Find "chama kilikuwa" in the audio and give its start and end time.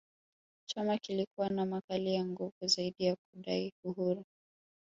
0.65-1.49